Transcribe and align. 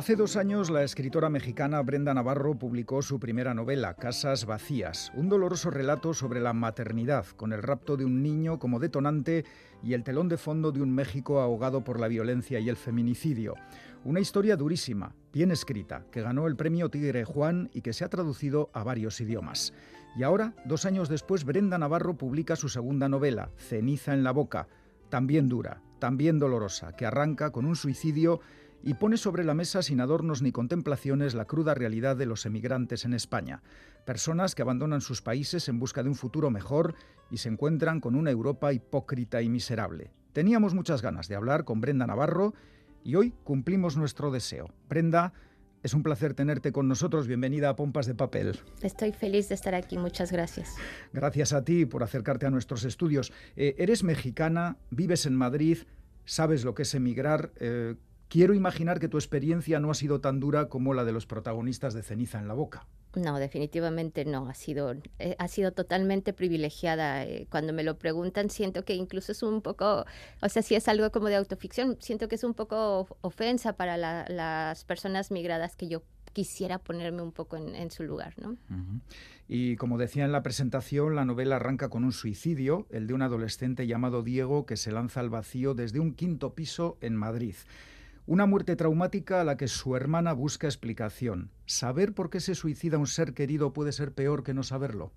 Hace 0.00 0.16
dos 0.16 0.36
años 0.36 0.70
la 0.70 0.82
escritora 0.82 1.28
mexicana 1.28 1.82
Brenda 1.82 2.14
Navarro 2.14 2.58
publicó 2.58 3.02
su 3.02 3.20
primera 3.20 3.52
novela, 3.52 3.92
Casas 3.92 4.46
Vacías, 4.46 5.12
un 5.14 5.28
doloroso 5.28 5.70
relato 5.70 6.14
sobre 6.14 6.40
la 6.40 6.54
maternidad, 6.54 7.26
con 7.36 7.52
el 7.52 7.62
rapto 7.62 7.98
de 7.98 8.06
un 8.06 8.22
niño 8.22 8.58
como 8.58 8.78
detonante 8.78 9.44
y 9.82 9.92
el 9.92 10.02
telón 10.02 10.30
de 10.30 10.38
fondo 10.38 10.72
de 10.72 10.80
un 10.80 10.90
México 10.90 11.38
ahogado 11.40 11.84
por 11.84 12.00
la 12.00 12.08
violencia 12.08 12.60
y 12.60 12.70
el 12.70 12.76
feminicidio. 12.76 13.56
Una 14.02 14.20
historia 14.20 14.56
durísima, 14.56 15.14
bien 15.34 15.50
escrita, 15.50 16.06
que 16.10 16.22
ganó 16.22 16.46
el 16.46 16.56
premio 16.56 16.88
Tigre 16.88 17.26
Juan 17.26 17.68
y 17.74 17.82
que 17.82 17.92
se 17.92 18.02
ha 18.02 18.08
traducido 18.08 18.70
a 18.72 18.82
varios 18.82 19.20
idiomas. 19.20 19.74
Y 20.16 20.22
ahora, 20.22 20.54
dos 20.64 20.86
años 20.86 21.10
después, 21.10 21.44
Brenda 21.44 21.76
Navarro 21.76 22.16
publica 22.16 22.56
su 22.56 22.70
segunda 22.70 23.10
novela, 23.10 23.50
Ceniza 23.58 24.14
en 24.14 24.24
la 24.24 24.30
boca, 24.30 24.66
también 25.10 25.50
dura, 25.50 25.82
también 25.98 26.38
dolorosa, 26.38 26.96
que 26.96 27.04
arranca 27.04 27.50
con 27.50 27.66
un 27.66 27.76
suicidio 27.76 28.40
y 28.82 28.94
pone 28.94 29.16
sobre 29.16 29.44
la 29.44 29.54
mesa 29.54 29.82
sin 29.82 30.00
adornos 30.00 30.42
ni 30.42 30.52
contemplaciones 30.52 31.34
la 31.34 31.44
cruda 31.44 31.74
realidad 31.74 32.16
de 32.16 32.26
los 32.26 32.46
emigrantes 32.46 33.04
en 33.04 33.14
España, 33.14 33.62
personas 34.04 34.54
que 34.54 34.62
abandonan 34.62 35.00
sus 35.00 35.22
países 35.22 35.68
en 35.68 35.78
busca 35.78 36.02
de 36.02 36.08
un 36.08 36.14
futuro 36.14 36.50
mejor 36.50 36.94
y 37.30 37.38
se 37.38 37.48
encuentran 37.48 38.00
con 38.00 38.14
una 38.14 38.30
Europa 38.30 38.72
hipócrita 38.72 39.42
y 39.42 39.48
miserable. 39.48 40.10
Teníamos 40.32 40.74
muchas 40.74 41.02
ganas 41.02 41.28
de 41.28 41.34
hablar 41.34 41.64
con 41.64 41.80
Brenda 41.80 42.06
Navarro 42.06 42.54
y 43.04 43.14
hoy 43.16 43.34
cumplimos 43.44 43.96
nuestro 43.96 44.30
deseo. 44.30 44.70
Brenda, 44.88 45.32
es 45.82 45.94
un 45.94 46.02
placer 46.02 46.34
tenerte 46.34 46.72
con 46.72 46.88
nosotros. 46.88 47.26
Bienvenida 47.26 47.70
a 47.70 47.76
Pompas 47.76 48.06
de 48.06 48.14
Papel. 48.14 48.58
Estoy 48.82 49.12
feliz 49.12 49.48
de 49.48 49.54
estar 49.54 49.74
aquí. 49.74 49.96
Muchas 49.96 50.30
gracias. 50.30 50.76
Gracias 51.12 51.52
a 51.52 51.64
ti 51.64 51.86
por 51.86 52.02
acercarte 52.02 52.46
a 52.46 52.50
nuestros 52.50 52.84
estudios. 52.84 53.32
Eh, 53.56 53.76
eres 53.78 54.04
mexicana, 54.04 54.76
vives 54.90 55.24
en 55.24 55.34
Madrid, 55.34 55.78
sabes 56.26 56.64
lo 56.64 56.74
que 56.74 56.82
es 56.82 56.94
emigrar. 56.94 57.52
Eh, 57.56 57.94
Quiero 58.30 58.54
imaginar 58.54 59.00
que 59.00 59.08
tu 59.08 59.18
experiencia 59.18 59.80
no 59.80 59.90
ha 59.90 59.94
sido 59.94 60.20
tan 60.20 60.38
dura 60.38 60.68
como 60.68 60.94
la 60.94 61.04
de 61.04 61.10
los 61.10 61.26
protagonistas 61.26 61.94
de 61.94 62.04
Ceniza 62.04 62.38
en 62.38 62.46
la 62.46 62.54
Boca. 62.54 62.86
No, 63.16 63.40
definitivamente 63.40 64.24
no. 64.24 64.48
Ha 64.48 64.54
sido, 64.54 64.94
eh, 65.18 65.34
ha 65.36 65.48
sido 65.48 65.72
totalmente 65.72 66.32
privilegiada. 66.32 67.24
Eh, 67.24 67.48
cuando 67.50 67.72
me 67.72 67.82
lo 67.82 67.98
preguntan, 67.98 68.48
siento 68.48 68.84
que 68.84 68.94
incluso 68.94 69.32
es 69.32 69.42
un 69.42 69.62
poco, 69.62 70.06
o 70.42 70.48
sea, 70.48 70.62
si 70.62 70.76
es 70.76 70.86
algo 70.86 71.10
como 71.10 71.26
de 71.26 71.34
autoficción, 71.34 71.96
siento 71.98 72.28
que 72.28 72.36
es 72.36 72.44
un 72.44 72.54
poco 72.54 73.08
ofensa 73.20 73.72
para 73.72 73.96
las 73.96 74.84
personas 74.84 75.32
migradas 75.32 75.74
que 75.74 75.88
yo 75.88 76.04
quisiera 76.32 76.78
ponerme 76.78 77.22
un 77.22 77.32
poco 77.32 77.56
en, 77.56 77.90
su 77.90 78.04
lugar, 78.04 78.34
¿no? 78.40 78.56
Y 79.48 79.74
como 79.74 79.98
decía 79.98 80.24
en 80.24 80.30
la 80.30 80.44
presentación, 80.44 81.16
la 81.16 81.24
novela 81.24 81.56
arranca 81.56 81.88
con 81.88 82.04
un 82.04 82.12
suicidio, 82.12 82.86
el 82.90 83.08
de 83.08 83.14
un 83.14 83.22
adolescente 83.22 83.88
llamado 83.88 84.22
Diego 84.22 84.66
que 84.66 84.76
se 84.76 84.92
lanza 84.92 85.18
al 85.18 85.30
vacío 85.30 85.74
desde 85.74 85.98
un 85.98 86.14
quinto 86.14 86.54
piso 86.54 86.96
en 87.00 87.16
Madrid. 87.16 87.56
Una 88.30 88.46
muerte 88.46 88.76
traumática 88.76 89.40
a 89.40 89.44
la 89.44 89.56
que 89.56 89.66
su 89.66 89.96
hermana 89.96 90.34
busca 90.34 90.68
explicación. 90.68 91.50
¿Saber 91.66 92.14
por 92.14 92.30
qué 92.30 92.38
se 92.38 92.54
suicida 92.54 92.96
un 92.96 93.08
ser 93.08 93.34
querido 93.34 93.72
puede 93.72 93.90
ser 93.90 94.12
peor 94.12 94.44
que 94.44 94.54
no 94.54 94.62
saberlo? 94.62 95.10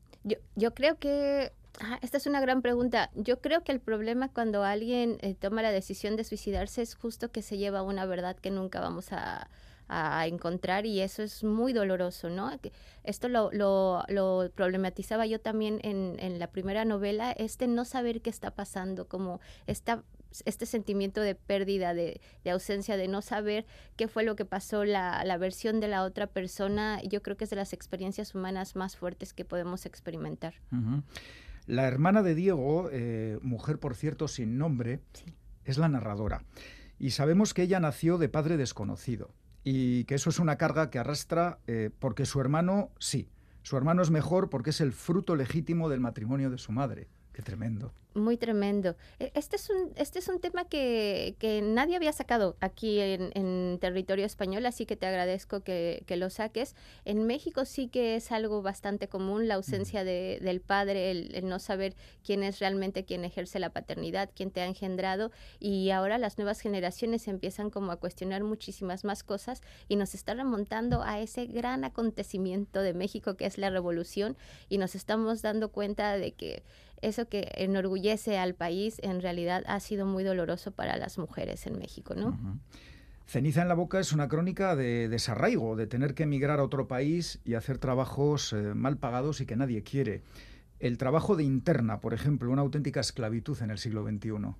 Yo, 0.56 0.73
creo 0.73 0.97
que 0.97 1.53
ah, 1.80 2.00
esta 2.02 2.17
es 2.17 2.25
una 2.25 2.41
gran 2.41 2.64
pregunta. 2.64 3.11
Yo 3.14 3.39
creo 3.39 3.64
que 3.64 3.72
el 3.72 3.80
problema 3.80 4.30
cuando 4.30 4.64
alguien 4.64 5.19
eh, 5.22 5.36
toma 5.36 5.61
la 5.61 5.69
decisión 5.69 6.16
de 6.16 6.23
suicidarse 6.23 6.81
es 6.81 6.95
justo 6.95 7.31
que 7.31 7.44
se 7.44 7.59
lleva 7.59 7.84
una 7.84 8.08
verdad 8.08 8.36
que 8.36 8.50
nunca 8.50 8.81
vamos 8.81 9.09
a, 9.11 9.47
encontrar 10.25 10.88
y 10.88 11.02
eso 11.02 11.22
es 11.22 11.44
muy 11.44 11.72
doloroso, 11.72 12.28
¿no? 12.31 12.50
Esto 13.03 13.30
lo, 13.30 13.52
lo, 13.52 14.03
lo 14.08 14.50
problematizaba 14.56 15.28
yo 15.28 15.39
también 15.39 15.80
en, 15.84 16.16
en, 16.17 16.39
la 16.39 16.47
primera 16.47 16.84
novela, 16.84 17.31
este 17.31 17.67
no 17.67 17.86
saber 17.86 18.22
qué 18.22 18.31
está 18.31 18.50
pasando, 18.50 19.08
como 19.08 19.39
esta 19.67 20.03
este 20.45 20.65
sentimiento 20.65 21.21
de 21.21 21.35
pérdida, 21.35 21.94
de, 21.94 22.19
ausencia, 22.49 22.97
de 22.97 23.07
no 23.07 23.21
saber 23.21 23.66
qué 23.95 24.07
fue 24.07 24.23
lo 24.23 24.35
que 24.35 24.45
pasó, 24.45 24.85
la, 24.85 25.38
versión 25.38 25.79
de 25.79 25.88
la 25.88 26.03
otra 26.03 26.27
persona, 26.27 27.01
yo 27.03 27.21
creo 27.21 27.38
que 27.38 27.44
es 27.44 27.49
de 27.49 27.55
las 27.55 27.73
experiencias 27.73 28.35
humanas 28.35 28.75
más 28.75 28.97
fuertes 28.97 29.33
que 29.33 29.45
podemos 29.45 29.85
experimentar. 29.85 30.53
La 31.66 31.88
hermana 31.88 32.23
de 32.23 32.35
Diego, 32.35 32.89
eh, 32.91 33.39
mujer 33.41 33.79
por 33.79 33.95
cierto 33.95 34.27
sin 34.27 34.57
nombre, 34.57 35.01
es 35.66 35.77
la 35.77 35.89
narradora. 35.89 36.43
Y 36.99 37.11
sabemos 37.11 37.53
que 37.53 37.63
ella 37.63 37.79
nació 37.79 38.17
de 38.17 38.29
padre 38.29 38.57
desconocido 38.57 39.33
y 39.63 40.03
que 40.05 40.16
eso 40.16 40.29
es 40.29 40.39
una 40.39 40.57
carga 40.57 40.89
que 40.89 40.99
arrastra 40.99 41.59
eh, 41.67 41.89
porque 41.99 42.25
su 42.25 42.39
hermano 42.41 42.91
sí, 42.99 43.29
su 43.61 43.77
hermano 43.77 44.01
es 44.01 44.11
mejor 44.11 44.49
porque 44.49 44.72
es 44.72 44.81
el 44.81 44.91
fruto 44.91 45.35
legítimo 45.35 45.89
del 45.89 46.01
matrimonio 46.01 46.49
de 46.49 46.57
su 46.57 46.72
madre. 46.72 47.07
Qué 47.33 47.41
tremendo. 47.41 47.91
Muy 48.16 48.38
tremendo. 48.38 48.95
E, 49.19 49.31
este 49.33 49.55
es 49.55 49.71
un, 49.71 49.91
este 49.95 50.19
es 50.19 50.27
un 50.27 50.39
tema 50.39 50.66
que, 50.66 51.35
que 51.39 51.63
nadie 51.63 51.95
había 51.95 52.13
sacado 52.13 52.55
aquí 52.59 52.99
en, 52.99 53.31
en, 53.33 53.79
territorio 53.81 54.23
español, 54.23 54.67
así 54.67 54.85
que 54.85 54.95
te 54.95 55.07
agradezco 55.07 55.61
que, 55.61 56.03
que, 56.05 56.16
lo 56.16 56.29
saques. 56.29 56.75
En 57.05 57.25
México 57.25 57.66
sí 57.66 57.88
que 57.88 58.16
es 58.16 58.31
algo 58.31 58.61
bastante 58.61 59.07
común 59.07 59.47
la 59.47 59.55
ausencia 59.55 60.03
de, 60.03 60.38
del 60.43 60.61
padre, 60.61 61.09
el, 61.09 61.49
no 61.49 61.57
saber 61.57 61.95
quién 62.23 62.43
es 62.43 62.59
realmente 62.59 63.03
quien 63.03 63.25
ejerce 63.25 63.57
la 63.57 63.72
paternidad, 63.72 64.29
quién 64.35 64.51
te 64.51 64.61
ha 64.61 64.67
engendrado, 64.67 65.31
y 65.59 65.89
ahora 65.89 66.19
las 66.19 66.38
nuevas 66.38 66.59
generaciones 66.59 67.27
empiezan 67.27 67.72
como 67.72 67.91
a 67.91 67.97
cuestionar 67.97 68.43
muchísimas 68.43 69.03
más 69.05 69.23
cosas 69.23 69.61
y 69.88 69.95
nos 69.95 70.13
está 70.13 70.35
remontando 70.35 71.01
a 71.01 71.19
ese 71.19 71.47
gran 71.47 71.83
acontecimiento 71.83 72.83
de 72.83 72.93
México 72.93 73.35
que 73.38 73.47
es 73.47 73.57
la 73.57 73.72
revolución 73.72 74.38
y 74.69 74.77
nos 74.77 74.93
estamos 74.93 75.41
dando 75.41 75.72
cuenta 75.72 76.16
de 76.16 76.33
que 76.33 76.63
eso 77.03 77.28
que 77.28 77.52
enorgullece 77.56 78.38
al 78.38 78.56
país 78.56 79.00
en 79.03 79.22
realidad 79.22 79.64
ha 79.68 79.80
sido 79.80 80.06
muy 80.06 80.24
doloroso 80.24 80.72
para 80.72 80.97
las 80.97 81.18
mujeres 81.18 81.68
en 81.68 81.78
México, 81.78 82.16
¿no? 82.16 82.38
Ceniza 83.25 83.62
en 83.62 83.68
la 83.68 83.74
boca 83.74 84.00
es 84.00 84.12
una 84.12 84.28
crónica 84.28 84.75
de 84.75 85.08
desarraigo, 85.08 85.75
de 85.75 85.88
tener 85.88 86.14
que 86.14 86.24
emigrar 86.24 86.59
a 86.59 86.64
otro 86.64 86.88
país 86.88 87.40
y 87.46 87.53
hacer 87.53 87.78
trabajos 87.78 88.53
eh, 88.53 88.74
mal 88.75 88.97
pagados 88.97 89.40
y 89.41 89.46
que 89.46 89.56
nadie 89.56 89.84
quiere. 89.84 90.22
El 90.80 90.97
trabajo 90.97 91.36
de 91.36 91.44
interna, 91.44 92.02
por 92.02 92.14
ejemplo, 92.14 92.52
una 92.52 92.62
auténtica 92.62 93.00
esclavitud 93.00 93.62
en 93.62 93.72
el 93.72 93.78
siglo 93.78 94.03
XXI 94.03 94.56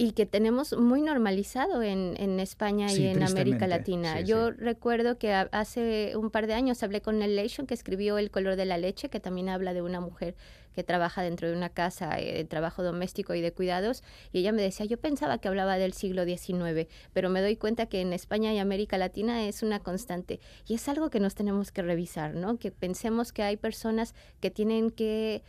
y 0.00 0.12
que 0.12 0.26
tenemos 0.26 0.76
muy 0.78 1.02
normalizado 1.02 1.82
en, 1.82 2.14
en 2.18 2.38
España 2.38 2.92
y 2.92 3.06
en 3.06 3.24
América 3.24 3.66
Latina. 3.66 4.20
Yo 4.20 4.52
recuerdo 4.52 5.18
que 5.18 5.32
hace 5.32 6.16
un 6.16 6.30
par 6.30 6.46
de 6.46 6.54
años 6.54 6.84
hablé 6.84 7.00
con 7.00 7.18
Nell 7.18 7.34
Leishon, 7.34 7.66
que 7.66 7.74
escribió 7.74 8.16
El 8.16 8.30
color 8.30 8.54
de 8.54 8.64
la 8.64 8.78
leche, 8.78 9.10
que 9.10 9.18
también 9.18 9.48
habla 9.48 9.74
de 9.74 9.82
una 9.82 10.00
mujer 10.00 10.36
que 10.72 10.84
trabaja 10.84 11.22
dentro 11.22 11.48
de 11.48 11.56
una 11.56 11.70
casa 11.70 12.20
eh, 12.20 12.32
de 12.32 12.44
trabajo 12.44 12.84
doméstico 12.84 13.34
y 13.34 13.40
de 13.40 13.52
cuidados, 13.52 14.04
y 14.32 14.38
ella 14.38 14.52
me 14.52 14.62
decía, 14.62 14.86
yo 14.86 14.96
pensaba 14.96 15.38
que 15.38 15.48
hablaba 15.48 15.76
del 15.76 15.92
siglo 15.92 16.24
XIX, 16.24 16.86
pero 17.12 17.30
me 17.30 17.40
doy 17.40 17.56
cuenta 17.56 17.86
que 17.86 18.00
en 18.00 18.12
España 18.12 18.54
y 18.54 18.60
América 18.60 18.96
Latina 18.96 19.48
es 19.48 19.64
una 19.64 19.80
constante, 19.80 20.38
y 20.68 20.74
es 20.74 20.88
algo 20.88 21.10
que 21.10 21.18
nos 21.18 21.34
tenemos 21.34 21.72
que 21.72 21.82
revisar, 21.82 22.36
¿no? 22.36 22.58
Que 22.58 22.70
pensemos 22.70 23.32
que 23.32 23.42
hay 23.42 23.56
personas 23.56 24.14
que 24.40 24.52
tienen 24.52 24.90
que 24.90 25.42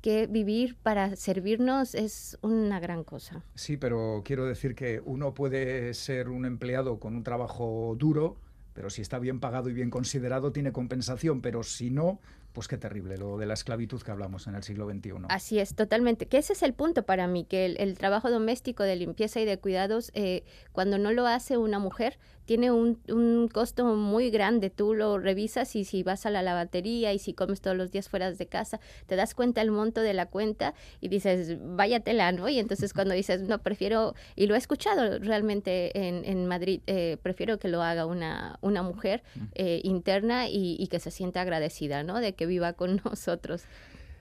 que 0.00 0.26
vivir 0.26 0.76
para 0.82 1.16
servirnos 1.16 1.94
es 1.94 2.38
una 2.42 2.80
gran 2.80 3.04
cosa. 3.04 3.42
Sí, 3.54 3.76
pero 3.76 4.22
quiero 4.24 4.46
decir 4.46 4.74
que 4.74 5.00
uno 5.04 5.34
puede 5.34 5.94
ser 5.94 6.28
un 6.28 6.44
empleado 6.44 6.98
con 6.98 7.16
un 7.16 7.22
trabajo 7.22 7.94
duro, 7.98 8.36
pero 8.72 8.90
si 8.90 9.02
está 9.02 9.18
bien 9.18 9.40
pagado 9.40 9.70
y 9.70 9.72
bien 9.72 9.90
considerado 9.90 10.52
tiene 10.52 10.72
compensación, 10.72 11.40
pero 11.40 11.62
si 11.62 11.90
no, 11.90 12.20
pues 12.56 12.68
qué 12.68 12.78
terrible 12.78 13.18
lo 13.18 13.36
de 13.36 13.44
la 13.44 13.52
esclavitud 13.52 14.00
que 14.00 14.10
hablamos 14.10 14.46
en 14.46 14.54
el 14.54 14.62
siglo 14.62 14.88
XXI. 14.90 15.26
Así 15.28 15.58
es, 15.58 15.74
totalmente. 15.74 16.24
Que 16.24 16.38
ese 16.38 16.54
es 16.54 16.62
el 16.62 16.72
punto 16.72 17.02
para 17.02 17.26
mí, 17.26 17.44
que 17.44 17.66
el, 17.66 17.98
trabajo 17.98 18.30
doméstico 18.30 18.82
de 18.82 18.96
limpieza 18.96 19.40
y 19.40 19.44
de 19.44 19.58
cuidados, 19.58 20.10
eh, 20.14 20.42
cuando 20.72 20.96
no 20.96 21.12
lo 21.12 21.26
hace 21.26 21.58
una 21.58 21.78
mujer, 21.78 22.18
tiene 22.46 22.70
un, 22.70 22.98
un, 23.08 23.48
costo 23.48 23.84
muy 23.84 24.30
grande. 24.30 24.70
Tú 24.70 24.94
lo 24.94 25.18
revisas 25.18 25.76
y 25.76 25.84
si 25.84 26.02
vas 26.02 26.24
a 26.24 26.30
la 26.30 26.42
lavatería 26.42 27.12
y 27.12 27.18
si 27.18 27.34
comes 27.34 27.60
todos 27.60 27.76
los 27.76 27.90
días 27.90 28.08
fuera 28.08 28.32
de 28.32 28.46
casa, 28.46 28.80
te 29.06 29.16
das 29.16 29.34
cuenta 29.34 29.60
el 29.60 29.70
monto 29.70 30.00
de 30.00 30.14
la 30.14 30.26
cuenta 30.26 30.72
y 31.00 31.08
dices, 31.08 31.58
vaya 31.60 32.00
tela, 32.00 32.32
¿no? 32.32 32.48
Y 32.48 32.58
entonces 32.58 32.94
cuando 32.94 33.14
dices, 33.14 33.42
no, 33.42 33.58
prefiero, 33.58 34.14
y 34.36 34.46
lo 34.46 34.54
he 34.54 34.58
escuchado 34.58 35.18
realmente 35.18 36.06
en, 36.06 36.24
en 36.24 36.46
Madrid, 36.46 36.80
eh, 36.86 37.18
prefiero 37.20 37.58
que 37.58 37.68
lo 37.68 37.82
haga 37.82 38.06
una, 38.06 38.58
una 38.62 38.82
mujer 38.82 39.22
eh, 39.54 39.80
interna 39.82 40.48
y, 40.48 40.76
y, 40.78 40.86
que 40.86 41.00
se 41.00 41.10
sienta 41.10 41.42
agradecida, 41.42 42.04
¿no? 42.04 42.20
De 42.20 42.34
que 42.34 42.45
viva 42.46 42.74
con 42.74 43.00
nosotros. 43.04 43.64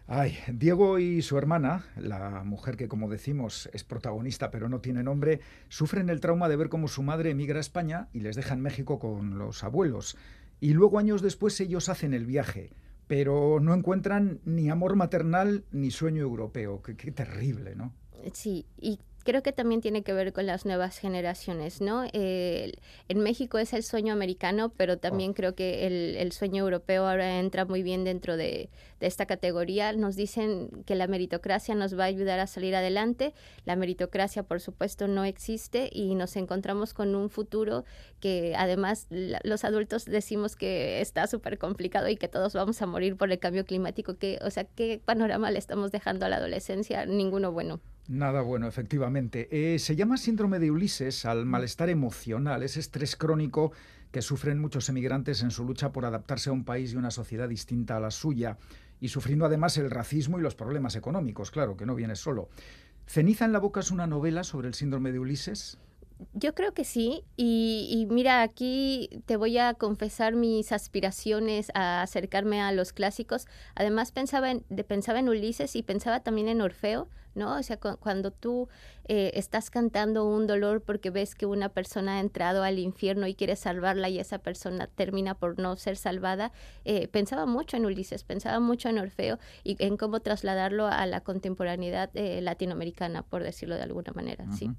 Ay, 0.07 0.37
Diego 0.47 0.99
y 0.99 1.23
su 1.23 1.35
hermana, 1.35 1.85
la 1.97 2.43
mujer 2.43 2.77
que 2.77 2.87
como 2.87 3.09
decimos 3.09 3.69
es 3.73 3.83
protagonista 3.83 4.51
pero 4.51 4.69
no 4.69 4.79
tiene 4.79 5.01
nombre, 5.01 5.39
sufren 5.67 6.09
el 6.09 6.19
trauma 6.19 6.47
de 6.47 6.55
ver 6.55 6.69
cómo 6.69 6.87
su 6.87 7.01
madre 7.01 7.31
emigra 7.31 7.57
a 7.57 7.61
España 7.61 8.07
y 8.13 8.19
les 8.19 8.35
deja 8.35 8.53
en 8.53 8.61
México 8.61 8.99
con 8.99 9.39
los 9.39 9.63
abuelos. 9.63 10.15
Y 10.59 10.73
luego 10.73 10.99
años 10.99 11.23
después 11.23 11.59
ellos 11.59 11.89
hacen 11.89 12.13
el 12.13 12.27
viaje, 12.27 12.71
pero 13.07 13.59
no 13.59 13.73
encuentran 13.73 14.41
ni 14.45 14.69
amor 14.69 14.95
maternal 14.95 15.65
ni 15.71 15.89
sueño 15.89 16.21
europeo. 16.21 16.83
Qué, 16.83 16.95
qué 16.95 17.11
terrible, 17.11 17.75
¿no? 17.75 17.91
Sí, 18.31 18.67
y 18.77 18.99
creo 19.25 19.41
que 19.41 19.51
también 19.51 19.81
tiene 19.81 20.03
que 20.03 20.13
ver 20.13 20.31
con 20.31 20.45
las 20.45 20.65
nuevas 20.65 20.99
generaciones, 20.99 21.81
¿no? 21.81 22.05
en 22.13 23.19
México 23.19 23.57
es 23.57 23.73
el 23.73 23.83
sueño 23.83 24.13
americano, 24.13 24.69
pero 24.69 24.97
también 24.99 25.31
oh. 25.31 25.33
creo 25.33 25.55
que 25.55 25.87
el, 26.21 26.31
sueño 26.31 26.63
europeo 26.63 27.07
ahora 27.07 27.39
entra 27.39 27.65
muy 27.65 27.81
bien 27.81 28.03
dentro 28.03 28.37
de, 28.37 28.69
esta 28.99 29.25
categoría. 29.25 29.93
Nos 29.93 30.15
dicen 30.15 30.83
que 30.85 30.95
la 30.95 31.07
meritocracia 31.07 31.75
nos 31.75 31.97
va 31.97 32.03
a 32.03 32.07
ayudar 32.07 32.39
a 32.39 32.47
salir 32.47 32.75
adelante. 32.75 33.33
La 33.65 33.75
meritocracia, 33.75 34.43
por 34.43 34.61
supuesto, 34.61 35.07
no 35.07 35.25
existe 35.25 35.89
y 35.91 36.15
nos 36.15 36.35
encontramos 36.35 36.93
con 36.93 37.13
un 37.15 37.29
futuro 37.29 37.83
que 38.19 38.55
además 38.57 39.07
los 39.09 39.63
adultos 39.63 40.05
decimos 40.05 40.55
que 40.55 41.01
está 41.01 41.27
súper 41.27 41.59
complicado 41.59 42.09
y 42.09 42.15
que 42.15 42.27
todos 42.27 42.53
vamos 42.53 42.81
a 42.81 42.87
morir 42.87 43.15
por 43.15 43.31
el 43.31 43.39
cambio 43.39 43.65
climático. 43.65 44.17
Que, 44.17 44.39
o 44.41 44.49
sea, 44.49 44.63
¿qué 44.63 45.01
panorama 45.03 45.51
le 45.51 45.59
estamos 45.59 45.91
dejando 45.91 46.25
a 46.25 46.29
la 46.29 46.37
adolescencia? 46.37 47.05
Ninguno 47.05 47.51
bueno. 47.51 47.81
Nada 48.07 48.41
bueno, 48.41 48.67
efectivamente. 48.67 49.47
Eh, 49.51 49.79
se 49.79 49.95
llama 49.95 50.17
síndrome 50.17 50.59
de 50.59 50.69
Ulises 50.69 51.25
al 51.25 51.45
malestar 51.45 51.89
emocional, 51.89 52.61
ese 52.61 52.79
estrés 52.79 53.15
crónico 53.15 53.71
que 54.11 54.21
sufren 54.21 54.59
muchos 54.59 54.89
emigrantes 54.89 55.41
en 55.41 55.49
su 55.49 55.65
lucha 55.65 55.91
por 55.91 56.05
adaptarse 56.05 56.51
a 56.51 56.53
un 56.53 56.65
país 56.65 56.93
y 56.93 56.97
una 56.97 57.09
sociedad 57.09 57.49
distinta 57.49 57.97
a 57.97 57.99
la 57.99 58.11
suya, 58.11 58.57
y 58.99 59.07
sufriendo 59.07 59.45
además 59.45 59.77
el 59.77 59.89
racismo 59.89 60.37
y 60.37 60.43
los 60.43 60.55
problemas 60.55 60.95
económicos, 60.95 61.49
claro, 61.49 61.75
que 61.75 61.87
no 61.87 61.95
viene 61.95 62.15
solo. 62.15 62.49
¿Ceniza 63.07 63.45
en 63.45 63.53
la 63.53 63.59
boca 63.59 63.79
es 63.79 63.91
una 63.91 64.07
novela 64.07 64.43
sobre 64.43 64.67
el 64.67 64.75
síndrome 64.75 65.11
de 65.11 65.19
Ulises? 65.19 65.79
Yo 66.33 66.53
creo 66.53 66.73
que 66.73 66.83
sí. 66.83 67.23
Y, 67.35 68.07
mira, 68.09 68.41
aquí 68.41 69.09
te 69.25 69.35
voy 69.35 69.57
a 69.57 69.73
confesar 69.73 70.35
mis 70.35 70.71
aspiraciones 70.71 71.71
a 71.73 72.01
acercarme 72.01 72.61
a 72.61 72.71
los 72.71 72.93
clásicos. 72.93 73.47
Además, 73.75 74.11
pensaba 74.11 74.51
en, 74.51 74.61
pensaba 74.87 75.19
en 75.19 75.29
Ulises 75.29 75.75
y 75.75 75.83
pensaba 75.83 76.21
también 76.21 76.47
en 76.47 76.61
Orfeo, 76.61 77.09
¿no? 77.35 77.57
O 77.57 77.63
sea, 77.63 77.77
cuando 77.77 78.31
tú 78.31 78.69
eh, 79.07 79.31
estás 79.35 79.69
cantando 79.69 80.25
un 80.25 80.47
dolor 80.47 80.81
porque 80.81 81.09
ves 81.09 81.35
que 81.35 81.45
una 81.45 81.69
persona 81.69 82.17
ha 82.17 82.19
entrado 82.21 82.63
al 82.63 82.79
infierno 82.79 83.27
y 83.27 83.35
quieres 83.35 83.59
salvarla 83.59 84.09
y 84.09 84.19
esa 84.19 84.39
persona 84.39 84.87
termina 84.87 85.35
por 85.35 85.59
no 85.59 85.75
ser 85.75 85.97
salvada, 85.97 86.53
eh, 86.85 87.09
pensaba 87.09 87.45
mucho 87.45 87.75
en 87.75 87.85
Ulises, 87.85 88.23
pensaba 88.23 88.59
mucho 88.61 88.87
en 88.87 88.99
Orfeo 88.99 89.37
y 89.63 89.75
en 89.83 89.97
cómo 89.97 90.21
trasladarlo 90.21 90.87
a 90.87 91.05
la 91.05 91.21
contemporaneidad 91.21 92.09
eh, 92.13 92.41
latinoamericana, 92.41 93.21
por 93.23 93.43
decirlo 93.43 93.75
de 93.75 93.83
alguna 93.83 94.13
manera, 94.13 94.45
sí. 94.53 94.71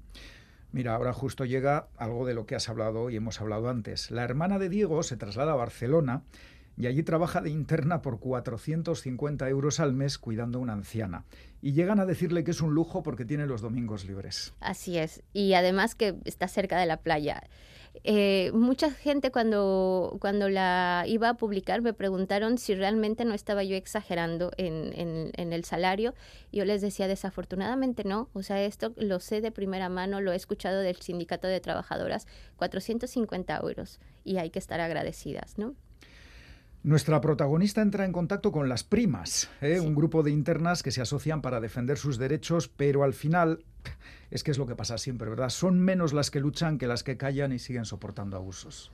Mira, 0.71 0.95
ahora 0.95 1.13
justo 1.13 1.45
llega 1.45 1.87
algo 1.97 2.25
de 2.25 2.33
lo 2.33 2.45
que 2.45 2.55
has 2.55 2.69
hablado 2.69 3.09
y 3.09 3.15
hemos 3.15 3.39
hablado 3.41 3.69
antes. 3.69 4.11
La 4.11 4.23
hermana 4.23 4.59
de 4.59 4.69
Diego 4.69 5.01
se 5.03 5.17
traslada 5.17 5.53
a 5.53 5.55
Barcelona 5.55 6.23
y 6.77 6.85
allí 6.85 7.01
trabaja 7.01 7.41
de 7.41 7.49
interna 7.49 8.01
por 8.01 8.19
450 8.19 9.49
euros 9.49 9.79
al 9.79 9.93
mes 9.93 10.17
cuidando 10.19 10.59
a 10.59 10.61
una 10.61 10.73
anciana. 10.73 11.25
Y 11.61 11.73
llegan 11.73 11.99
a 11.99 12.05
decirle 12.05 12.43
que 12.43 12.51
es 12.51 12.61
un 12.61 12.75
lujo 12.75 13.01
porque 13.01 13.25
tiene 13.25 13.47
los 13.47 13.61
domingos 13.61 14.05
libres. 14.05 14.53
Así 14.59 14.97
es. 14.97 15.23
Y 15.33 15.53
además 15.53 15.95
que 15.95 16.15
está 16.25 16.47
cerca 16.47 16.79
de 16.79 16.85
la 16.85 16.97
playa. 16.97 17.41
Eh, 18.03 18.51
mucha 18.53 18.91
gente 18.91 19.31
cuando, 19.31 20.17
cuando 20.21 20.49
la 20.49 21.05
iba 21.07 21.29
a 21.29 21.33
publicar 21.33 21.81
me 21.81 21.93
preguntaron 21.93 22.59
si 22.59 22.75
realmente 22.75 23.25
no 23.25 23.33
estaba 23.33 23.63
yo 23.63 23.75
exagerando 23.75 24.51
en, 24.57 25.31
en, 25.35 25.53
el 25.53 25.65
salario. 25.65 26.13
Yo 26.51 26.63
les 26.63 26.81
decía, 26.81 27.07
desafortunadamente 27.07 28.03
no. 28.03 28.29
O 28.33 28.43
sea, 28.43 28.61
esto 28.61 28.93
lo 28.97 29.19
sé 29.19 29.41
de 29.41 29.51
primera 29.51 29.89
mano, 29.89 30.21
lo 30.21 30.31
he 30.31 30.35
escuchado 30.35 30.81
del 30.81 30.97
sindicato 30.97 31.47
de 31.47 31.59
trabajadoras, 31.59 32.27
450 32.57 33.57
euros. 33.57 33.99
Y 34.23 34.37
hay 34.37 34.51
que 34.51 34.59
estar 34.59 34.79
agradecidas, 34.79 35.57
¿no? 35.57 35.73
Nuestra 36.87 37.19
protagonista 37.19 37.81
entra 37.81 38.05
en 38.05 38.13
contacto 38.13 38.53
con 38.53 38.69
las 38.69 38.85
primas, 38.85 39.49
¿eh? 39.59 39.81
un 39.81 39.93
grupo 39.93 40.23
de 40.23 40.31
internas 40.31 40.83
que 40.83 40.91
se 40.91 41.01
asocian 41.01 41.41
para 41.41 41.59
defender 41.59 41.97
sus 41.97 42.17
derechos, 42.17 42.69
pero 42.69 43.03
al 43.03 43.13
final 43.13 43.65
es 44.31 44.41
que 44.41 44.51
es 44.51 44.57
lo 44.57 44.67
que 44.67 44.77
pasa 44.77 44.97
siempre, 44.97 45.29
¿verdad? 45.29 45.49
Son 45.49 45.81
menos 45.81 46.13
las 46.13 46.31
que 46.31 46.39
luchan 46.39 46.77
que 46.77 46.87
las 46.87 47.03
que 47.03 47.17
callan 47.17 47.51
y 47.51 47.59
siguen 47.59 47.83
soportando 47.83 48.37
abusos. 48.37 48.93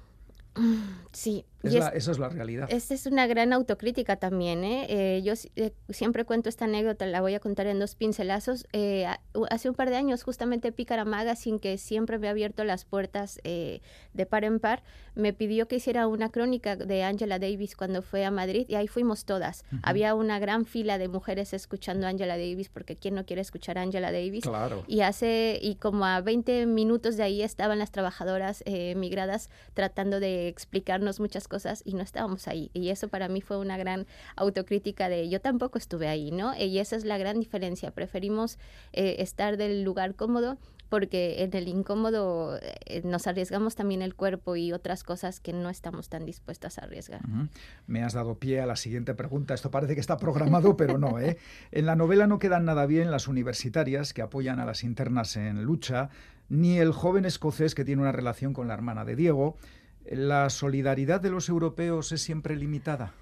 Sí. 1.11 1.45
esa 1.61 1.91
es 1.93 2.19
la 2.19 2.29
realidad. 2.29 2.67
Esta 2.69 2.93
es 2.93 3.05
una 3.05 3.27
gran 3.27 3.53
autocrítica 3.53 4.17
también. 4.17 4.63
¿eh? 4.63 4.85
eh 4.89 5.21
yo 5.23 5.33
eh, 5.55 5.71
siempre 5.89 6.25
cuento 6.25 6.49
esta 6.49 6.65
anécdota, 6.65 7.05
la 7.05 7.21
voy 7.21 7.35
a 7.35 7.39
contar 7.39 7.67
en 7.67 7.79
dos 7.79 7.95
pincelazos. 7.95 8.67
Eh, 8.73 9.05
hace 9.49 9.69
un 9.69 9.75
par 9.75 9.89
de 9.89 9.95
años, 9.95 10.23
justamente 10.23 10.71
Pícara 10.71 11.05
Magazine, 11.05 11.59
que 11.59 11.77
siempre 11.77 12.17
me 12.17 12.27
ha 12.27 12.31
abierto 12.31 12.63
las 12.63 12.85
puertas 12.85 13.39
de 13.43 14.25
par 14.29 14.43
en 14.43 14.59
par, 14.59 14.83
me 15.15 15.33
pidió 15.33 15.67
que 15.67 15.77
hiciera 15.77 16.07
una 16.07 16.29
crónica 16.29 16.75
de 16.75 17.03
Angela 17.03 17.39
Davis 17.39 17.75
cuando 17.75 18.01
fue 18.01 18.25
a 18.25 18.31
Madrid 18.31 18.65
y 18.67 18.75
ahí 18.75 18.87
fuimos 18.87 19.25
todas. 19.25 19.63
Había 19.83 20.15
una 20.15 20.39
gran 20.39 20.65
fila 20.65 20.97
de 20.97 21.07
mujeres 21.07 21.53
escuchando 21.53 22.07
a 22.07 22.09
Angela 22.09 22.37
Davis, 22.37 22.69
porque 22.69 22.95
¿quién 22.95 23.15
no 23.15 23.25
quiere 23.25 23.41
escuchar 23.41 23.77
a 23.77 23.81
Angela 23.81 24.11
Davis? 24.11 24.43
Claro. 24.43 24.83
Y 24.87 25.01
hace, 25.01 25.59
y 25.61 25.75
como 25.75 26.05
a 26.05 26.21
20 26.21 26.65
minutos 26.65 27.17
de 27.17 27.23
ahí 27.23 27.41
estaban 27.43 27.79
las 27.79 27.91
trabajadoras 27.91 28.63
migradas 28.95 29.49
tratando 29.73 30.19
de 30.19 30.42
explicarnos 30.47 31.19
muchas 31.19 31.47
cosas 31.47 31.81
y 31.85 31.93
no 31.93 32.01
estábamos 32.01 32.47
ahí. 32.47 32.69
Y 32.73 32.89
eso 32.89 33.07
para 33.07 33.27
mí 33.27 33.41
fue 33.41 33.57
una 33.57 33.77
gran 33.77 34.05
autocrítica 34.35 35.09
de 35.09 35.29
yo 35.29 35.41
tampoco 35.41 35.77
estuve 35.77 36.07
ahí, 36.07 36.31
¿no? 36.31 36.55
Y 36.55 36.79
esa 36.79 36.95
es 36.95 37.05
la 37.05 37.17
gran 37.17 37.39
diferencia. 37.39 37.91
Preferimos 37.91 38.57
eh, 38.91 39.15
estar 39.19 39.57
del 39.57 39.83
lugar 39.83 40.15
cómodo 40.15 40.57
porque 40.93 41.41
en 41.43 41.55
el 41.55 41.67
incómodo 41.67 42.59
eh, 42.61 43.01
nos 43.03 43.25
arriesgamos 43.25 43.73
también 43.73 44.03
el 44.03 44.13
cuerpo 44.13 44.55
y 44.55 44.73
otras 44.73 45.03
cosas 45.03 45.39
que 45.39 45.51
no 45.51 45.71
estamos 45.71 46.07
tan 46.07 46.23
dispuestas 46.23 46.77
a 46.77 46.83
arriesgar. 46.83 47.21
Me 47.87 48.03
has 48.03 48.13
dado 48.13 48.37
pie 48.37 48.61
a 48.61 48.67
la 48.67 48.75
siguiente 48.75 49.15
pregunta. 49.15 49.55
Esto 49.55 49.71
parece 49.71 49.95
que 49.95 50.01
está 50.01 50.17
programado, 50.17 50.77
pero 50.77 50.99
no. 50.99 51.17
¿eh? 51.17 51.39
En 51.71 51.87
la 51.87 51.95
novela 51.95 52.27
no 52.27 52.37
quedan 52.37 52.65
nada 52.65 52.85
bien 52.85 53.09
las 53.09 53.27
universitarias 53.27 54.13
que 54.13 54.21
apoyan 54.21 54.59
a 54.59 54.65
las 54.65 54.83
internas 54.83 55.35
en 55.35 55.63
lucha, 55.63 56.09
ni 56.47 56.77
el 56.77 56.91
joven 56.91 57.25
escocés 57.25 57.73
que 57.73 57.85
tiene 57.85 58.03
una 58.03 58.11
relación 58.11 58.53
con 58.53 58.67
la 58.67 58.75
hermana 58.75 59.03
de 59.03 59.15
Diego, 59.15 59.57
¿La 60.09 60.49
solidaridad 60.49 61.21
de 61.21 61.29
los 61.29 61.49
europeos 61.49 62.11
es 62.11 62.21
siempre 62.21 62.55
limitada? 62.55 63.13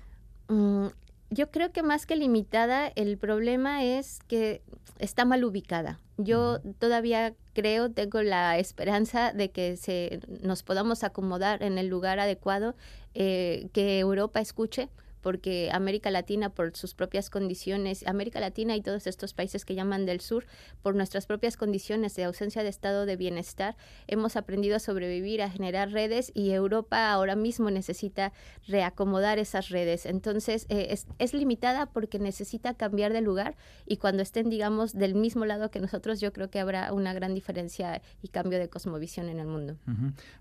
Mm, 0.47 0.87
yo 1.29 1.51
creo 1.51 1.71
que 1.71 1.83
más 1.83 2.05
que 2.05 2.15
limitada, 2.15 2.91
el 2.95 3.17
problema 3.17 3.83
es 3.83 4.19
que 4.27 4.61
está 4.99 5.25
mal 5.25 5.43
ubicada. 5.43 5.99
Yo 6.17 6.59
todavía 6.79 7.33
creo, 7.53 7.91
tengo 7.91 8.21
la 8.21 8.57
esperanza 8.57 9.31
de 9.31 9.49
que 9.49 9.77
se, 9.77 10.19
nos 10.43 10.63
podamos 10.63 11.03
acomodar 11.03 11.63
en 11.63 11.77
el 11.77 11.87
lugar 11.87 12.19
adecuado, 12.19 12.75
eh, 13.13 13.69
que 13.73 13.99
Europa 13.99 14.41
escuche 14.41 14.89
porque 15.21 15.69
América 15.71 16.11
Latina 16.11 16.49
por 16.49 16.75
sus 16.75 16.93
propias 16.93 17.29
condiciones, 17.29 18.05
América 18.07 18.39
Latina 18.39 18.75
y 18.75 18.81
todos 18.81 19.07
estos 19.07 19.33
países 19.33 19.65
que 19.65 19.75
llaman 19.75 20.05
del 20.05 20.21
sur, 20.21 20.45
por 20.81 20.95
nuestras 20.95 21.25
propias 21.25 21.57
condiciones 21.57 22.15
de 22.15 22.23
ausencia 22.23 22.63
de 22.63 22.69
estado 22.69 23.05
de 23.05 23.15
bienestar, 23.15 23.75
hemos 24.07 24.35
aprendido 24.35 24.75
a 24.75 24.79
sobrevivir, 24.79 25.41
a 25.41 25.49
generar 25.49 25.91
redes 25.91 26.31
y 26.33 26.51
Europa 26.51 27.11
ahora 27.11 27.35
mismo 27.35 27.69
necesita 27.69 28.33
reacomodar 28.67 29.39
esas 29.39 29.69
redes. 29.69 30.05
Entonces 30.05 30.65
eh, 30.69 30.95
es, 31.19 31.33
limitada 31.33 31.85
porque 31.85 32.19
necesita 32.19 32.73
cambiar 32.73 33.13
de 33.13 33.21
lugar 33.21 33.55
y 33.85 33.97
cuando 33.97 34.21
estén, 34.21 34.49
digamos, 34.49 34.93
del 34.93 35.15
mismo 35.15 35.45
lado 35.45 35.71
que 35.71 35.79
nosotros, 35.79 36.19
yo 36.19 36.33
creo 36.33 36.49
que 36.49 36.59
habrá 36.59 36.91
una 36.93 37.13
gran 37.13 37.33
diferencia 37.33 38.01
y 38.21 38.27
cambio 38.27 38.59
de 38.59 38.69
cosmovisión 38.69 39.29
en 39.29 39.39
el 39.39 39.47
mundo. 39.47 39.77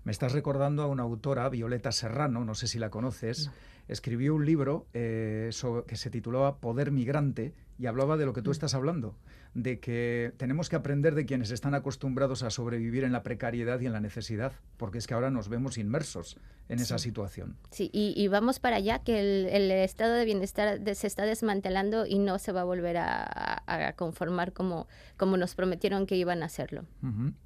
Me 0.03 0.11
estás 0.11 0.33
recordando 0.33 0.83
a 0.83 0.87
una 0.87 1.03
autora, 1.03 1.49
Violeta 1.49 1.91
Serrano, 1.91 2.43
no 2.43 2.55
sé 2.55 2.67
si 2.67 2.79
la 2.79 2.89
conoces 2.89 3.49
escribió 3.87 4.35
un 4.35 4.45
libro 4.45 4.87
eh, 4.93 5.49
que 5.87 5.95
se 5.95 6.09
titulaba 6.09 6.59
Poder 6.59 6.91
Migrante 6.91 7.53
y 7.77 7.87
hablaba 7.87 8.17
de 8.17 8.25
lo 8.25 8.33
que 8.33 8.41
tú 8.41 8.49
mm. 8.49 8.53
estás 8.53 8.73
hablando, 8.73 9.15
de 9.53 9.79
que 9.79 10.33
tenemos 10.37 10.69
que 10.69 10.75
aprender 10.75 11.15
de 11.15 11.25
quienes 11.25 11.51
están 11.51 11.73
acostumbrados 11.73 12.43
a 12.43 12.49
sobrevivir 12.49 13.03
en 13.03 13.11
la 13.11 13.23
precariedad 13.23 13.79
y 13.79 13.85
en 13.85 13.93
la 13.93 13.99
necesidad, 13.99 14.53
porque 14.77 14.97
es 14.97 15.07
que 15.07 15.13
ahora 15.13 15.29
nos 15.29 15.49
vemos 15.49 15.77
inmersos 15.77 16.37
en 16.69 16.79
esa 16.79 16.97
situación. 16.97 17.57
Sí, 17.69 17.89
y, 17.93 18.27
vamos 18.29 18.59
para 18.59 18.77
allá, 18.77 18.99
que 18.99 19.19
el, 19.19 19.71
estado 19.71 20.13
de 20.13 20.23
bienestar 20.23 20.79
se 20.95 21.07
está 21.07 21.25
desmantelando 21.25 22.05
y 22.05 22.17
no 22.17 22.39
se 22.39 22.53
va 22.53 22.61
a 22.61 22.63
volver 22.63 22.97
a, 22.97 23.93
conformar 23.97 24.53
como, 24.53 24.87
como 25.17 25.37
nos 25.37 25.55
prometieron 25.55 26.05
que 26.05 26.15
iban 26.15 26.43
a 26.43 26.45
hacerlo. 26.45 26.85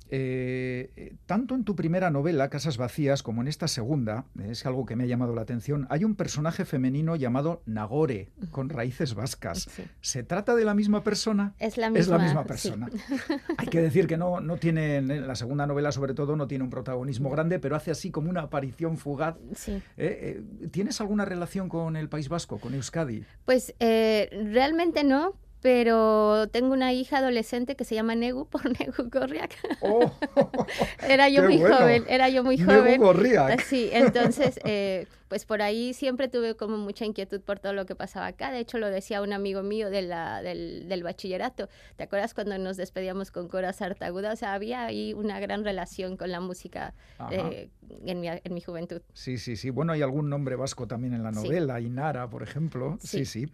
Eh, 0.09 1.15
tanto 1.25 1.55
en 1.55 1.63
tu 1.63 1.75
primera 1.75 2.11
novela, 2.11 2.49
Casas 2.49 2.77
Vacías, 2.77 3.23
como 3.23 3.41
en 3.41 3.47
esta 3.47 3.67
segunda, 3.67 4.25
es 4.43 4.65
algo 4.67 4.85
que 4.85 4.95
me 4.95 5.05
ha 5.05 5.07
llamado 5.07 5.33
la 5.33 5.41
atención, 5.41 5.87
hay 5.89 6.03
un 6.03 6.15
personaje 6.15 6.65
femenino 6.65 7.15
llamado 7.15 7.63
Nagore, 7.65 8.29
con 8.51 8.69
raíces 8.69 9.15
vascas. 9.15 9.69
¿Se 10.15 10.23
trata 10.23 10.55
de 10.55 10.63
la 10.63 10.73
misma 10.73 11.03
persona? 11.03 11.55
Es 11.59 11.77
la 11.77 11.89
misma, 11.89 12.45
persona. 12.45 12.87
Hay 13.57 13.67
que 13.67 13.81
decir 13.81 14.07
que 14.07 14.15
no, 14.15 14.39
no 14.39 14.55
tiene, 14.55 14.95
en 14.95 15.27
la 15.27 15.35
segunda 15.35 15.67
novela 15.67 15.91
sobre 15.91 16.13
todo, 16.13 16.37
no 16.37 16.47
tiene 16.47 16.63
un 16.63 16.69
protagonismo 16.69 17.29
grande, 17.29 17.59
pero 17.59 17.75
hace 17.75 17.91
así 17.91 18.11
como 18.11 18.29
una 18.29 18.43
aparición 18.43 18.97
fugaz. 18.97 19.35
Sí. 19.55 19.73
Eh, 19.73 19.81
eh, 19.97 20.67
¿Tienes 20.71 21.01
alguna 21.01 21.25
relación 21.25 21.67
con 21.67 21.97
el 21.97 22.07
País 22.07 22.29
Vasco, 22.29 22.59
con 22.59 22.73
Euskadi? 22.75 23.25
Pues 23.43 23.75
realmente 23.77 25.03
no, 25.03 25.33
pero 25.65 26.47
tengo 26.49 26.73
una 26.73 26.93
hija 26.93 27.17
adolescente 27.17 27.75
que 27.75 27.85
se 27.85 27.95
llama 27.95 28.13
Negu 28.13 28.45
por 28.49 28.65
Negu 28.79 29.09
Gorriak. 29.09 29.49
Oh, 29.81 30.11
era 31.09 31.27
yo 31.27 31.41
muy 31.41 31.59
joven, 31.59 32.05
era 32.07 32.29
yo 32.29 32.43
muy 32.43 32.59
joven. 32.59 32.83
Negu 32.83 33.05
Gorriak. 33.05 33.61
Sí, 33.61 33.89
entonces, 33.91 34.59
eh, 34.63 35.07
pues 35.27 35.45
por 35.45 35.63
ahí 35.63 35.95
siempre 35.95 36.27
tuve 36.27 36.55
como 36.55 36.77
mucha 36.77 37.03
inquietud 37.03 37.41
por 37.41 37.57
todo 37.57 37.73
lo 37.73 37.87
que 37.87 37.95
pasaba 37.95 38.27
acá. 38.27 38.51
De 38.51 38.59
hecho, 38.59 38.77
lo 38.77 38.91
decía 38.91 39.23
un 39.23 39.33
amigo 39.33 39.63
mío 39.63 39.89
de 39.89 40.03
la, 40.03 40.43
del, 40.43 40.87
del 40.87 41.01
bachillerato. 41.01 41.67
¿Te 41.95 42.03
acuerdas 42.03 42.35
cuando 42.35 42.59
nos 42.59 42.77
despedíamos 42.77 43.31
con 43.31 43.47
Cora 43.47 43.73
Sartaguda? 43.73 44.33
O 44.33 44.35
sea, 44.35 44.53
había 44.53 44.85
ahí 44.85 45.15
una 45.15 45.39
gran 45.39 45.63
relación 45.63 46.15
con 46.15 46.29
la 46.29 46.41
música 46.41 46.93
eh, 47.31 47.71
en, 48.05 48.19
mi, 48.19 48.27
en 48.27 48.53
mi 48.53 48.61
juventud. 48.61 49.01
Sí, 49.13 49.39
sí, 49.39 49.55
sí. 49.55 49.71
Bueno, 49.71 49.93
hay 49.93 50.03
algún 50.03 50.29
nombre 50.29 50.57
vasco 50.57 50.85
también 50.85 51.15
en 51.15 51.23
la 51.23 51.31
novela, 51.31 51.81
Inara, 51.81 52.29
por 52.29 52.43
ejemplo. 52.43 52.99
sí. 53.01 53.25
sí. 53.25 53.47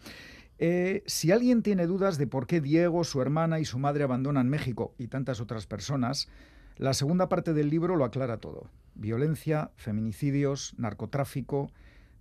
Eh, 0.63 1.01
si 1.07 1.31
alguien 1.31 1.63
tiene 1.63 1.87
dudas 1.87 2.19
de 2.19 2.27
por 2.27 2.45
qué 2.45 2.61
Diego, 2.61 3.03
su 3.03 3.19
hermana 3.19 3.59
y 3.59 3.65
su 3.65 3.79
madre 3.79 4.03
abandonan 4.03 4.47
México 4.47 4.93
y 4.99 5.07
tantas 5.07 5.41
otras 5.41 5.65
personas, 5.65 6.29
la 6.77 6.93
segunda 6.93 7.29
parte 7.29 7.53
del 7.53 7.71
libro 7.71 7.95
lo 7.95 8.05
aclara 8.05 8.37
todo. 8.37 8.69
Violencia, 8.93 9.71
feminicidios, 9.75 10.75
narcotráfico, 10.77 11.71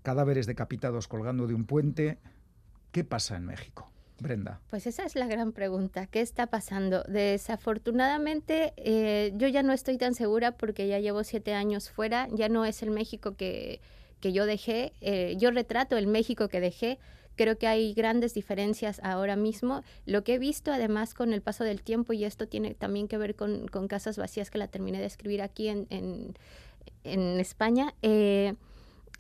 cadáveres 0.03 0.47
decapitados 0.47 1.07
colgando 1.07 1.47
de 1.47 1.53
un 1.53 1.67
puente. 1.67 2.19
¿Qué 2.93 3.05
pasa 3.05 3.37
en 3.37 3.45
México? 3.45 3.91
Brenda. 4.19 4.63
Pues 4.71 4.87
esa 4.87 5.05
es 5.05 5.17
la 5.17 5.27
gran 5.27 5.53
pregunta. 5.53 6.07
¿Qué 6.07 6.23
está 6.23 6.47
pasando? 6.47 7.05
Desafortunadamente, 7.05 8.73
eh, 8.79 9.33
yo 9.35 9.49
ya 9.49 9.63
no 9.63 9.75
estoy 9.75 9.99
tan 9.99 10.15
segura 10.15 10.53
porque 10.53 10.89
ya 10.89 10.99
llevo 10.99 11.25
siete 11.25 11.53
años 11.53 11.91
fuera. 11.91 12.27
Ya 12.33 12.49
no 12.49 12.65
es 12.65 12.83
el 12.83 12.91
México 12.91 13.37
que, 13.37 13.83
que 14.21 14.33
yo 14.33 14.47
dejé. 14.47 14.95
Eh, 15.03 15.37
yo 15.39 15.51
retrato 15.51 15.99
el 15.99 16.07
México 16.07 16.49
que 16.49 16.61
dejé, 16.61 16.99
Creo 17.41 17.57
que 17.57 17.67
hay 17.67 17.95
grandes 17.95 18.35
diferencias 18.35 19.01
ahora 19.03 19.35
mismo. 19.35 19.83
Lo 20.05 20.25
que 20.25 20.35
he 20.35 20.39
visto 20.39 20.71
además 20.75 21.15
con 21.15 21.33
el 21.33 21.41
paso 21.41 21.65
del 21.65 21.81
tiempo, 21.81 22.13
y 22.13 22.25
esto 22.25 22.47
tiene 22.47 22.75
también 22.75 23.09
que 23.09 23.17
ver 23.17 23.35
con, 23.35 23.67
Casas 23.89 24.19
Vacías, 24.19 24.51
que 24.51 24.59
la 24.59 24.69
terminé 24.69 24.99
de 24.99 25.07
escribir 25.07 25.41
aquí 25.41 25.69
en, 25.69 25.87
en, 25.89 26.37
en 27.03 27.41
España, 27.41 27.95
eh, 28.03 28.57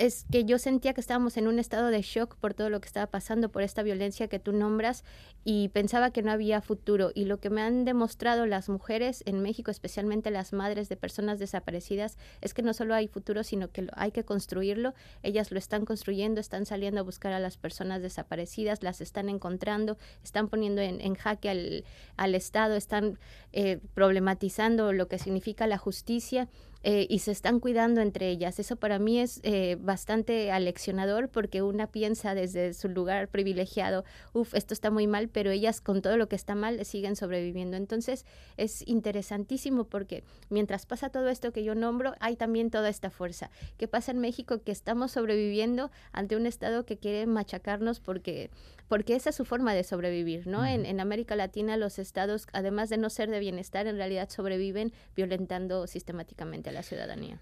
es 0.00 0.24
que 0.32 0.46
yo 0.46 0.58
sentía 0.58 0.94
que 0.94 1.00
estábamos 1.02 1.36
en 1.36 1.46
un 1.46 1.58
estado 1.58 1.88
de 1.88 2.00
shock 2.00 2.34
por 2.36 2.54
todo 2.54 2.70
lo 2.70 2.80
que 2.80 2.86
estaba 2.86 3.06
pasando, 3.06 3.50
por 3.50 3.62
esta 3.62 3.82
violencia 3.82 4.28
que 4.28 4.38
tú 4.38 4.52
nombras, 4.52 5.04
y 5.44 5.68
pensaba 5.68 6.10
que 6.10 6.22
no 6.22 6.32
había 6.32 6.62
futuro. 6.62 7.12
Y 7.14 7.26
lo 7.26 7.38
que 7.38 7.50
me 7.50 7.60
han 7.60 7.84
demostrado 7.84 8.46
las 8.46 8.70
mujeres 8.70 9.22
en 9.26 9.42
México, 9.42 9.70
especialmente 9.70 10.30
las 10.30 10.54
madres 10.54 10.88
de 10.88 10.96
personas 10.96 11.38
desaparecidas, 11.38 12.16
es 12.40 12.54
que 12.54 12.62
no 12.62 12.72
solo 12.72 12.94
hay 12.94 13.08
futuro, 13.08 13.44
sino 13.44 13.70
que 13.72 13.88
hay 13.92 14.10
que 14.10 14.24
construirlo. 14.24 14.94
Ellas 15.22 15.52
lo 15.52 15.58
están 15.58 15.84
construyendo, 15.84 16.40
están 16.40 16.64
saliendo 16.64 17.00
a 17.00 17.04
buscar 17.04 17.34
a 17.34 17.38
las 17.38 17.58
personas 17.58 18.00
desaparecidas, 18.00 18.82
las 18.82 19.02
están 19.02 19.28
encontrando, 19.28 19.98
están 20.24 20.48
poniendo 20.48 20.80
en, 20.80 21.14
jaque 21.14 21.50
al, 21.50 21.84
al, 22.16 22.34
Estado, 22.34 22.76
están 22.76 23.18
eh, 23.52 23.80
problematizando 23.92 24.94
lo 24.94 25.08
que 25.08 25.18
significa 25.18 25.66
la 25.66 25.76
justicia 25.76 26.48
eh, 26.82 27.06
y 27.10 27.18
se 27.18 27.32
están 27.32 27.60
cuidando 27.60 28.00
entre 28.00 28.30
ellas. 28.30 28.58
Eso 28.58 28.76
para 28.76 28.98
mí 28.98 29.20
es 29.20 29.40
eh, 29.42 29.76
bastante 29.80 30.50
aleccionador 30.50 31.28
porque 31.28 31.62
una 31.62 31.86
piensa 31.86 32.34
desde 32.34 32.72
su 32.72 32.88
lugar 32.88 33.28
privilegiado, 33.28 34.04
uff, 34.32 34.54
esto 34.54 34.72
está 34.72 34.90
muy 34.90 35.06
mal, 35.06 35.28
pero 35.28 35.50
ellas 35.50 35.80
con 35.80 36.00
todo 36.00 36.16
lo 36.16 36.28
que 36.28 36.36
está 36.36 36.54
mal 36.54 36.84
siguen 36.84 37.16
sobreviviendo. 37.16 37.76
Entonces 37.76 38.24
es 38.56 38.86
interesantísimo 38.86 39.84
porque 39.84 40.24
mientras 40.48 40.86
pasa 40.86 41.10
todo 41.10 41.28
esto 41.28 41.52
que 41.52 41.64
yo 41.64 41.74
nombro, 41.74 42.14
hay 42.20 42.36
también 42.36 42.70
toda 42.70 42.88
esta 42.88 43.10
fuerza. 43.10 43.50
¿Qué 43.76 43.88
pasa 43.88 44.12
en 44.12 44.18
México? 44.18 44.62
Que 44.62 44.72
estamos 44.72 45.12
sobreviviendo 45.12 45.90
ante 46.12 46.36
un 46.36 46.46
Estado 46.46 46.86
que 46.86 46.98
quiere 46.98 47.26
machacarnos 47.26 48.00
porque 48.00 48.50
porque 48.88 49.14
esa 49.14 49.30
es 49.30 49.36
su 49.36 49.44
forma 49.44 49.72
de 49.72 49.84
sobrevivir, 49.84 50.48
¿no? 50.48 50.66
en, 50.66 50.84
en, 50.84 50.98
América 50.98 51.36
Latina 51.36 51.76
los 51.76 52.00
estados, 52.00 52.48
además 52.52 52.88
de 52.88 52.96
no 52.98 53.08
ser 53.08 53.30
de 53.30 53.38
bienestar, 53.38 53.86
en 53.86 53.96
realidad 53.96 54.28
sobreviven 54.28 54.92
violentando 55.14 55.86
sistemáticamente 55.86 56.69
la 56.72 56.82
ciudadanía. 56.82 57.40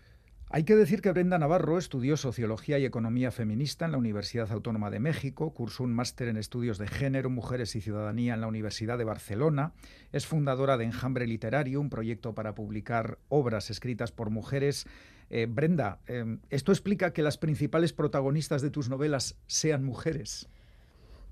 Hay 0.51 0.65
que 0.65 0.77
decir 0.77 1.03
que 1.03 1.13
Brenda 1.13 1.39
Navarro 1.39 1.77
estudió 1.77 2.17
Sociología 2.17 2.79
y 2.79 2.87
Economía 2.87 3.31
Feminista 3.31 3.85
en 3.85 3.93
la 3.93 3.99
Universidad 3.99 4.51
Autónoma 4.51 4.89
de 4.89 4.99
México, 4.99 5.53
cursó 5.53 5.85
un 5.85 5.93
máster 5.93 6.29
en 6.29 6.39
Estudios 6.39 6.79
de 6.79 6.89
Género, 6.89 7.29
Mujeres 7.29 7.77
y 7.77 7.83
Ciudadanía 7.83 8.33
en 8.33 8.41
la 8.41 8.47
Universidad 8.47 8.97
de 8.97 9.05
Barcelona, 9.05 9.75
es 10.11 10.27
fundadora 10.27 10.79
de 10.79 10.85
Enjambre 10.85 11.27
Literario, 11.27 11.83
un 11.83 11.91
proyecto 11.91 12.35
para 12.35 12.55
publicar 12.55 13.19
obras 13.29 13.69
escritas 13.69 14.11
por 14.11 14.31
mujeres. 14.31 14.87
Eh, 15.29 15.47
Brenda, 15.47 16.01
eh, 16.07 16.39
¿esto 16.49 16.73
explica 16.73 17.13
que 17.13 17.23
las 17.23 17.37
principales 17.37 17.93
protagonistas 17.93 18.63
de 18.63 18.71
tus 18.71 18.89
novelas 18.89 19.37
sean 19.49 19.85
mujeres? 19.85 20.49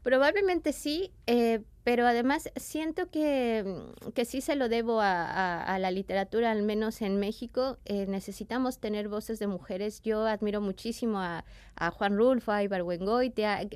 Probablemente 0.02 0.74
sí, 0.74 1.10
eh, 1.26 1.62
pero 1.86 2.04
además 2.04 2.50
siento 2.56 3.12
que, 3.12 3.62
mm, 3.64 4.10
que, 4.10 4.24
sí 4.24 4.40
se 4.40 4.56
lo 4.56 4.68
debo 4.68 4.98
a, 5.00 5.78
la 5.78 5.90
literatura, 5.92 6.50
al 6.50 6.64
menos 6.64 7.00
en 7.00 7.20
México. 7.20 7.78
Eh, 7.84 8.06
necesitamos 8.08 8.80
tener 8.80 9.08
voces 9.08 9.38
de 9.38 9.46
mujeres. 9.46 10.02
Yo 10.02 10.26
admiro 10.26 10.60
muchísimo 10.60 11.20
a, 11.20 11.44
a 11.76 11.92
Juan 11.92 12.16
Rulfo, 12.16 12.50
a 12.50 12.64
Ibargüengoitia, 12.64 13.68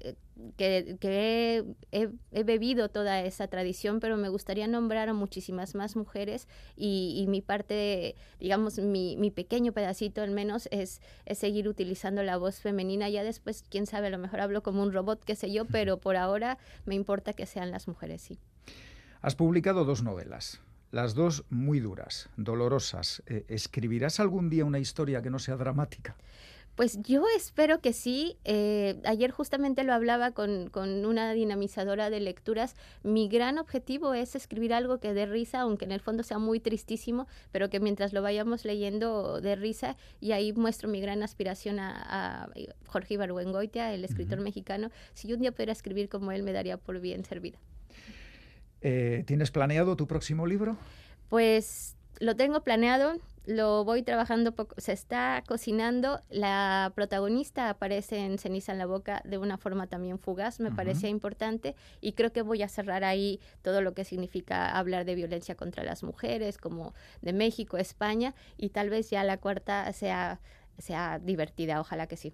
que, 0.56 1.64
he, 1.92 2.44
bebido 2.44 2.88
toda 2.88 3.20
esa 3.22 3.48
tradición, 3.48 4.00
pero 4.00 4.16
me 4.16 4.28
gustaría 4.28 4.66
nombrar 4.66 5.08
a 5.08 5.12
muchísimas 5.12 5.74
más 5.74 5.96
mujeres 5.96 6.48
y, 6.76 7.24
mi 7.28 7.42
parte, 7.42 8.16
digamos, 8.38 8.78
mi, 8.78 9.16
mi, 9.16 9.30
pequeño 9.30 9.72
pedacito 9.72 10.22
al 10.22 10.30
menos 10.30 10.68
es, 10.70 11.00
es, 11.26 11.38
seguir 11.38 11.68
utilizando 11.68 12.22
la 12.22 12.36
voz 12.36 12.60
femenina. 12.60 13.08
Ya 13.08 13.22
después, 13.22 13.64
quién 13.68 13.86
sabe, 13.86 14.08
a 14.08 14.10
lo 14.10 14.18
mejor 14.18 14.40
hablo 14.40 14.62
como 14.62 14.82
un 14.82 14.92
robot, 14.92 15.24
qué 15.24 15.34
sé 15.34 15.52
yo, 15.52 15.64
pero 15.66 15.98
por 15.98 16.16
ahora 16.16 16.58
me 16.84 16.94
importa 16.94 17.32
que 17.32 17.46
sean 17.46 17.70
las 17.70 17.88
mujeres, 17.88 17.99
sí. 18.18 18.38
Has 19.20 19.34
publicado 19.34 19.84
dos 19.84 20.02
novelas. 20.02 20.60
Las 20.90 21.14
dos 21.14 21.44
muy 21.50 21.78
duras, 21.78 22.28
dolorosas. 22.36 23.22
Eh, 23.26 23.44
¿Escribirás 23.48 24.18
algún 24.18 24.50
día 24.50 24.64
una 24.64 24.80
historia 24.80 25.22
que 25.22 25.30
no 25.30 25.38
sea 25.38 25.56
dramática? 25.56 26.16
Pues 26.80 26.98
yo 27.02 27.24
espero 27.36 27.80
que 27.80 27.92
sí. 27.92 28.38
Eh, 28.44 29.00
ayer 29.04 29.30
justamente 29.30 29.84
lo 29.84 29.92
hablaba 29.92 30.30
con, 30.30 30.70
una 30.74 31.32
dinamizadora 31.32 32.08
de 32.08 32.20
lecturas. 32.20 32.74
Mi 33.02 33.28
gran 33.28 33.58
objetivo 33.58 34.14
es 34.14 34.34
escribir 34.34 34.72
algo 34.72 34.98
que 34.98 35.12
dé 35.12 35.26
risa, 35.26 35.60
aunque 35.60 35.84
en 35.84 35.92
el 35.92 36.00
fondo 36.00 36.22
sea 36.22 36.38
muy 36.38 36.58
tristísimo, 36.58 37.28
pero 37.52 37.68
que 37.68 37.80
mientras 37.80 38.12
lo 38.12 38.22
vayamos 38.22 38.64
leyendo 38.64 39.40
dé 39.40 39.56
risa. 39.56 39.96
Y 40.20 40.32
ahí 40.32 40.52
muestro 40.54 40.88
mi 40.88 41.00
gran 41.00 41.22
aspiración 41.22 41.78
a, 41.80 42.48
Jorge 42.86 43.14
Ibargüengoitia, 43.14 43.92
el 43.92 44.04
escritor 44.04 44.40
mexicano. 44.40 44.90
Si 45.12 45.28
yo 45.28 45.36
un 45.36 45.42
día 45.42 45.52
pudiera 45.52 45.72
escribir 45.72 46.08
como 46.08 46.32
él, 46.32 46.42
me 46.42 46.52
daría 46.52 46.78
por 46.78 46.98
bien 46.98 47.24
servida. 47.24 47.58
Eh, 48.82 49.24
¿Tienes 49.26 49.50
planeado 49.50 49.96
tu 49.96 50.06
próximo 50.06 50.46
libro? 50.46 50.76
Pues 51.28 51.96
lo 52.18 52.36
tengo 52.36 52.62
planeado 52.62 53.14
lo 53.46 53.84
voy 53.84 54.02
trabajando, 54.02 54.52
poco, 54.52 54.74
se 54.78 54.92
está 54.92 55.42
cocinando, 55.46 56.20
la 56.28 56.92
protagonista 56.94 57.70
aparece 57.70 58.18
en 58.18 58.38
Ceniza 58.38 58.72
en 58.72 58.78
la 58.78 58.86
Boca 58.86 59.22
de 59.24 59.38
una 59.38 59.56
forma 59.56 59.86
también 59.86 60.18
fugaz, 60.18 60.60
me 60.60 60.70
parecía 60.70 61.08
importante 61.08 61.74
y 62.00 62.12
creo 62.12 62.32
que 62.32 62.42
voy 62.42 62.62
a 62.62 62.68
cerrar 62.68 63.02
ahí 63.02 63.40
todo 63.62 63.80
lo 63.80 63.94
que 63.94 64.04
significa 64.04 64.70
hablar 64.76 65.04
de 65.04 65.14
violencia 65.14 65.54
contra 65.54 65.82
las 65.82 66.02
mujeres, 66.02 66.58
como 66.58 66.94
de 67.22 67.32
México, 67.32 67.76
España 67.76 68.34
y 68.56 68.70
tal 68.70 68.90
vez 68.90 69.10
ya 69.10 69.24
la 69.24 69.38
cuarta 69.38 69.92
sea, 69.92 70.40
sea 70.78 71.18
divertida, 71.18 71.80
ojalá 71.80 72.06
que 72.06 72.16
sí. 72.16 72.32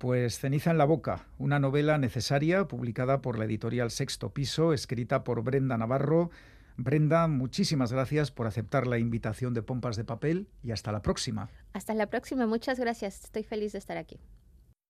Pues 0.00 0.38
Ceniza 0.38 0.70
en 0.70 0.78
la 0.78 0.86
Boca, 0.86 1.26
una 1.36 1.58
novela 1.58 1.98
necesaria 1.98 2.66
publicada 2.66 3.20
por 3.20 3.38
la 3.38 3.44
editorial 3.44 3.90
Sexto 3.90 4.32
Piso, 4.32 4.72
escrita 4.72 5.24
por 5.24 5.42
Brenda 5.42 5.76
Navarro, 5.76 6.30
Brenda, 6.78 7.28
muchísimas 7.28 7.92
gracias 7.92 8.30
por 8.30 8.46
aceptar 8.46 8.86
la 8.86 8.96
invitación 8.96 9.52
de 9.52 9.60
Pompas 9.60 9.96
de 9.96 10.04
Papel 10.04 10.48
y 10.62 10.70
hasta 10.70 10.90
la 10.90 11.02
próxima. 11.02 11.50
Hasta 11.74 11.92
la 11.92 12.06
próxima, 12.06 12.46
muchas 12.46 12.80
gracias. 12.80 13.24
Estoy 13.24 13.42
feliz 13.42 13.72
de 13.72 13.78
estar 13.78 13.98
aquí. 13.98 14.18